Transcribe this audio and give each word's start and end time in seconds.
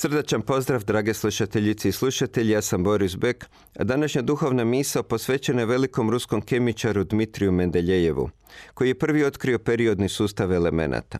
Srdačan 0.00 0.42
pozdrav, 0.42 0.84
drage 0.84 1.14
slušateljice 1.14 1.88
i 1.88 1.92
slušatelji, 1.92 2.50
ja 2.50 2.62
sam 2.62 2.84
Boris 2.84 3.16
Bek, 3.16 3.46
a 3.76 3.84
današnja 3.84 4.22
duhovna 4.22 4.64
misao 4.64 5.02
posvećena 5.02 5.60
je 5.60 5.66
velikom 5.66 6.10
ruskom 6.10 6.42
kemičaru 6.42 7.04
Dmitriju 7.04 7.52
Mendeljejevu, 7.52 8.30
koji 8.74 8.88
je 8.88 8.98
prvi 8.98 9.24
otkrio 9.24 9.58
periodni 9.58 10.08
sustav 10.08 10.52
elemenata. 10.52 11.18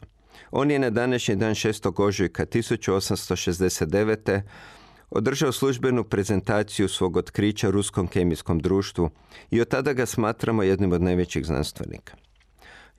On 0.51 0.71
je 0.71 0.79
na 0.79 0.91
današnji 0.91 1.37
dan 1.37 1.55
6. 1.55 2.03
ožujka 2.03 2.47
1869. 2.47 4.41
održao 5.11 5.53
službenu 5.53 6.05
prezentaciju 6.05 6.89
svog 6.89 7.17
otkrića 7.17 7.71
Ruskom 7.71 8.07
kemijskom 8.07 8.59
društvu 8.59 9.11
i 9.51 9.61
od 9.61 9.69
tada 9.69 9.93
ga 9.93 10.07
smatramo 10.07 10.63
jednim 10.63 10.93
od 10.93 11.03
najvećih 11.03 11.47
znanstvenika. 11.47 12.17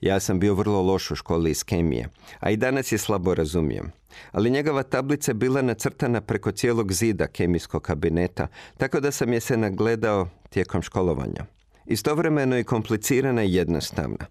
Ja 0.02 0.20
sam 0.20 0.40
bio 0.40 0.54
vrlo 0.54 0.82
loš 0.82 1.10
u 1.10 1.14
školi 1.14 1.50
iz 1.50 1.64
kemije, 1.64 2.08
a 2.40 2.50
i 2.50 2.56
danas 2.56 2.92
je 2.92 2.98
slabo 2.98 3.34
razumijem. 3.34 3.92
Ali 4.32 4.50
njegova 4.50 4.82
tablica 4.82 5.30
je 5.30 5.34
bila 5.34 5.62
nacrtana 5.62 6.20
preko 6.20 6.52
cijelog 6.52 6.92
zida 6.92 7.26
kemijskog 7.26 7.82
kabineta, 7.82 8.46
tako 8.76 9.00
da 9.00 9.10
sam 9.10 9.32
je 9.32 9.40
se 9.40 9.56
nagledao 9.56 10.28
tijekom 10.50 10.82
školovanja. 10.82 11.44
Istovremeno 11.86 12.56
je 12.56 12.64
komplicirana 12.64 13.44
i 13.44 13.54
jednostavna. 13.54 14.26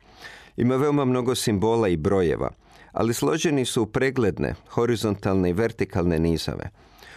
Ima 0.58 0.75
veoma 0.75 1.05
mnogo 1.05 1.36
simbola 1.36 1.88
i 1.88 1.97
brojeva, 1.97 2.52
ali 2.92 3.14
složeni 3.14 3.66
su 3.66 3.83
u 3.83 3.86
pregledne, 3.86 4.55
horizontalne 4.69 5.49
i 5.49 5.53
vertikalne 5.53 6.19
nizove. 6.19 6.69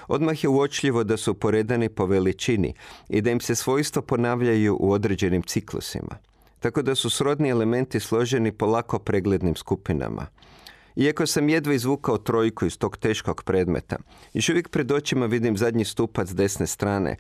Odmah 0.09 0.45
je 0.45 0.49
uočljivo 0.49 1.05
da 1.05 1.17
su 1.17 1.35
poredani 1.35 1.89
po 1.89 2.07
veličini 2.07 2.75
i 3.09 3.21
da 3.21 3.31
im 3.31 3.41
se 3.41 3.55
svojstvo 3.55 4.03
ponavljaju 4.03 4.77
u 4.81 4.93
određenim 4.93 5.43
ciklusima 5.43 6.19
tako 6.65 6.83
da 6.83 6.95
su 6.95 7.11
srodni 7.11 7.49
elementi 7.49 8.01
složeni 8.01 8.53
po 8.53 8.67
lako 8.67 8.99
preglednim 8.99 9.57
skupinama. 9.57 10.27
Iako 10.97 11.27
sam 11.27 11.49
jedva 11.49 11.75
izvukao 11.75 12.19
trojku 12.19 12.67
iz 12.67 12.79
tog 12.79 12.97
teškog 12.97 13.43
predmeta, 13.43 13.97
još 14.35 14.49
uvijek 14.49 14.69
pred 14.69 14.93
očima 14.93 15.27
vidim 15.27 15.57
zadnji 15.57 15.85
stupac 15.85 16.31
desne 16.31 16.67
strane 16.67 17.17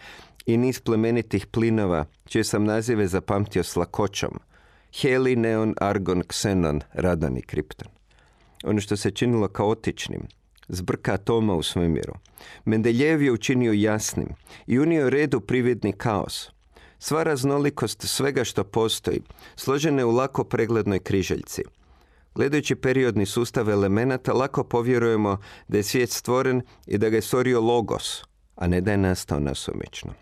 i 0.46 0.56
niz 0.56 0.80
plemenitih 0.80 1.46
plinova, 1.46 2.04
čije 2.24 2.44
sam 2.44 2.64
nazive 2.64 3.06
zapamtio 3.06 3.62
s 3.62 3.76
lakoćom. 3.76 4.40
Heli, 5.00 5.36
neon, 5.36 5.74
argon, 5.80 6.22
ksenon, 6.28 6.80
radan 6.92 7.36
i 7.36 7.42
kripton. 7.42 7.88
Ono 8.64 8.80
što 8.80 8.96
se 8.96 9.10
činilo 9.10 9.48
kaotičnim, 9.48 10.22
zbrka 10.68 11.14
atoma 11.14 11.54
u 11.54 11.62
svemiru. 11.62 12.14
Mendeljev 12.64 13.22
je 13.22 13.32
učinio 13.32 13.72
jasnim 13.72 14.28
i 14.66 14.78
unio 14.78 15.10
red 15.10 15.34
u 15.34 15.40
prividni 15.40 15.92
kaos– 15.92 16.48
Sva 17.04 17.22
raznolikost 17.22 18.02
svega 18.02 18.44
što 18.44 18.64
postoji, 18.64 19.20
složene 19.56 20.04
u 20.04 20.10
lako 20.10 20.44
preglednoj 20.44 20.98
križaljci. 20.98 21.62
Gledajući 22.34 22.74
periodni 22.74 23.26
sustav 23.26 23.70
elemenata, 23.70 24.32
lako 24.32 24.64
povjerujemo 24.64 25.38
da 25.68 25.76
je 25.76 25.82
svijet 25.82 26.10
stvoren 26.10 26.62
i 26.86 26.98
da 26.98 27.08
ga 27.08 27.16
je 27.16 27.22
stvorio 27.22 27.60
logos, 27.60 28.22
a 28.56 28.66
ne 28.66 28.80
da 28.80 28.90
je 28.90 28.96
nastao 28.96 29.40
nasumično. 29.40 30.14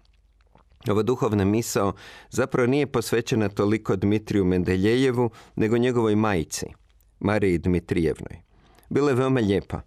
Ova 0.90 1.02
duhovna 1.02 1.44
misao 1.44 1.92
zapravo 2.30 2.66
nije 2.66 2.86
posvećena 2.86 3.48
toliko 3.48 3.96
Dmitriju 3.96 4.44
Mendeljejevu, 4.44 5.30
nego 5.56 5.78
njegovoj 5.78 6.16
majici, 6.16 6.66
Mariji 7.20 7.58
Dmitrijevnoj. 7.58 8.42
Bila 8.90 9.10
je 9.10 9.16
veoma 9.16 9.40
lijepa. 9.40 9.80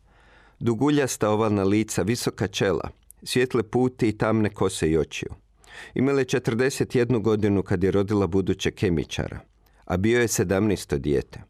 Duguljasta 0.59 1.29
ovalna 1.29 1.63
lica, 1.63 2.01
visoka 2.01 2.47
čela, 2.47 2.89
svjetle 3.23 3.63
puti 3.63 4.07
i 4.07 4.17
tamne 4.17 4.49
kose 4.49 4.89
i 4.89 4.97
očiju. 4.97 5.44
Imala 5.93 6.19
je 6.19 6.25
41 6.25 7.21
godinu 7.21 7.63
kad 7.63 7.83
je 7.83 7.91
rodila 7.91 8.27
buduće 8.27 8.71
kemičara, 8.71 9.39
a 9.85 9.97
bio 9.97 10.21
je 10.21 10.27
17. 10.27 10.97
dijete. 10.97 11.41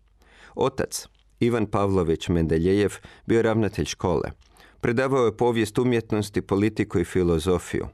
Otac, 0.55 1.07
Ivan 1.39 1.65
Pavlović 1.65 2.27
Mendeljejev, 2.27 2.93
bio 3.25 3.41
ravnatelj 3.41 3.85
škole. 3.85 4.31
Predavao 4.81 5.25
je 5.25 5.37
povijest 5.37 5.77
umjetnosti, 5.77 6.41
politiku 6.41 6.99
i 6.99 7.05
filozofiju. 7.05 7.87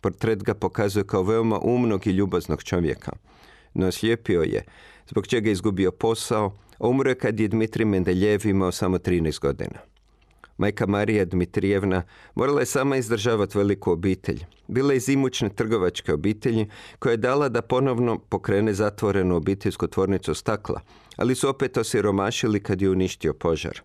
Portret 0.00 0.42
ga 0.42 0.54
pokazuje 0.54 1.06
kao 1.06 1.22
veoma 1.22 1.58
umnog 1.58 2.06
i 2.06 2.10
ljubaznog 2.10 2.62
čovjeka. 2.62 3.12
No 3.74 3.92
slijepio 3.92 4.42
je, 4.42 4.64
zbog 5.08 5.26
čega 5.26 5.48
je 5.48 5.52
izgubio 5.52 5.92
posao, 5.92 6.58
a 6.78 6.88
umro 6.88 7.10
je 7.10 7.18
kad 7.18 7.40
je 7.40 7.48
Dmitri 7.48 7.84
Mendeljev 7.84 8.46
imao 8.46 8.72
samo 8.72 8.98
13 8.98 9.40
godina. 9.40 9.78
Majka 10.58 10.86
Marija 10.86 11.24
Dmitrijevna 11.24 12.02
morala 12.34 12.60
je 12.60 12.66
sama 12.66 12.96
izdržavati 12.96 13.58
veliku 13.58 13.90
obitelj. 13.90 14.44
Bila 14.68 14.92
je 14.92 14.96
iz 14.96 15.08
imućne 15.08 15.48
trgovačke 15.48 16.12
obitelji 16.12 16.66
koja 16.98 17.10
je 17.10 17.16
dala 17.16 17.48
da 17.48 17.62
ponovno 17.62 18.18
pokrene 18.18 18.74
zatvorenu 18.74 19.36
obiteljsku 19.36 19.86
tvornicu 19.86 20.34
stakla, 20.34 20.80
ali 21.16 21.34
su 21.34 21.48
opet 21.48 21.76
osiromašili 21.76 22.62
kad 22.62 22.82
je 22.82 22.90
uništio 22.90 23.34
požar. 23.34 23.80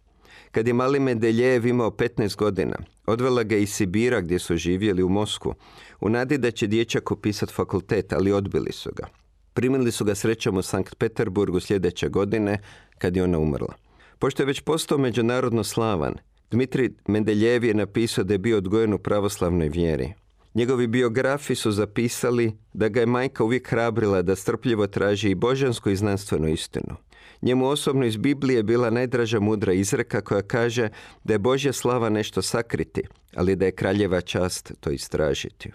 Kad 0.51 0.67
je 0.67 0.73
mali 0.73 1.00
Medeljev 1.00 1.66
imao 1.66 1.91
15 1.91 2.35
godina, 2.35 2.75
odvela 3.05 3.44
ga 3.44 3.55
iz 3.55 3.69
Sibira 3.69 4.22
gdje 4.22 4.40
su 4.40 4.57
živjeli 4.57 5.03
u 5.03 5.09
Mosku, 5.09 5.53
u 6.01 6.09
nadi 6.09 6.38
da 6.38 6.51
će 6.51 6.67
dječak 6.67 7.11
upisati 7.11 7.53
fakultet, 7.53 8.13
ali 8.13 8.31
odbili 8.31 8.72
su 8.72 8.91
ga. 8.95 9.07
Primili 9.53 9.91
su 9.91 10.05
ga 10.05 10.16
srećom 10.16 10.57
u 10.57 10.61
Sankt 10.61 10.95
Peterburgu 10.95 11.59
sljedeće 11.59 12.09
godine, 12.09 12.59
kad 12.97 13.16
je 13.16 13.23
ona 13.23 13.40
umrla. 13.40 13.73
Pošto 14.19 14.44
je 14.44 14.47
već 14.47 14.61
postao 14.61 14.97
međunarodno 14.97 15.63
slavan, 15.63 16.13
Dmitri 16.53 16.94
Mendeljev 17.08 17.64
je 17.64 17.74
napisao 17.74 18.24
da 18.24 18.34
je 18.34 18.38
bio 18.38 18.58
odgojen 18.58 18.94
u 18.94 18.97
pravoslavnoj 18.97 19.69
vjeri. 19.69 20.14
Njegovi 20.53 20.88
biografi 20.88 21.56
su 21.56 21.72
zapisali 21.72 22.53
da 22.74 22.88
ga 22.90 23.00
je 23.00 23.06
majka 23.06 23.44
uvijek 23.44 23.69
hrabrila 23.69 24.22
da 24.22 24.36
strpljivo 24.36 24.88
traži 24.88 25.30
i 25.30 25.36
božansku 25.36 25.90
i 25.90 25.96
znanstvenu 25.96 26.47
istinu. 26.47 26.96
Njemu 27.41 27.68
osobno 27.68 28.06
iz 28.06 28.18
Biblije 28.18 28.64
bila 28.64 28.90
najdraža 28.90 29.40
mudra 29.40 29.74
izreka 29.74 30.22
koja 30.22 30.41
kaže 30.41 30.90
da 31.24 31.34
je 31.34 31.40
Božja 31.40 31.74
slava 31.74 32.09
nešto 32.09 32.41
sakriti, 32.41 33.02
ali 33.35 33.56
da 33.56 33.66
je 33.66 33.72
kraljeva 33.72 34.22
čast 34.22 34.74
to 34.80 34.90
istražiti. 34.90 35.72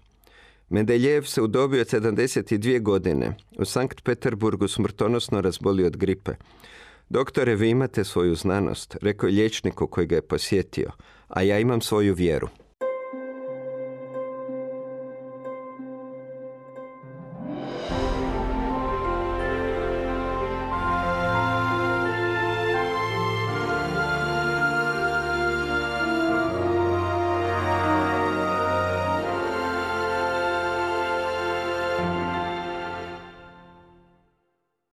Mendeljev 0.70 1.22
se 1.22 1.40
u 1.40 1.44
od 1.44 1.52
72 1.52 2.82
godine 2.82 3.36
u 3.58 3.64
Sankt 3.64 4.04
Peterburgu 4.04 4.68
smrtonosno 4.68 5.40
razbolio 5.40 5.86
od 5.86 5.96
gripe. 5.96 6.32
Doktore, 7.10 7.54
vi 7.54 7.70
imate 7.70 8.04
svoju 8.04 8.34
znanost, 8.34 8.96
rekao 9.02 9.26
je 9.26 9.34
liječniku 9.34 9.86
koji 9.86 10.06
ga 10.06 10.14
je 10.14 10.22
posjetio, 10.22 10.90
a 11.28 11.42
ja 11.42 11.58
imam 11.58 11.80
svoju 11.80 12.14
vjeru. 12.14 12.48